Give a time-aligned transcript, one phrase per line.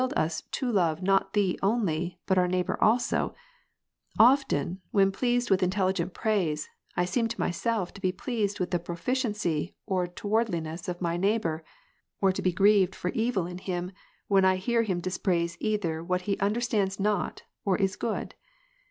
[0.01, 2.37] —'::—is, whereon to bestow it, and hast willed us to love not Thee only, but
[2.39, 3.35] our neighbour, also;
[4.17, 8.79] often, when pleased with intelligent praise, I seem to myself to be pleased with the
[8.79, 11.63] proficiency or towardliness of my neighbour,
[12.19, 13.91] or to be grieved for evil in him,
[14.27, 18.33] when I hear him dispraise either what he understands not, or is good.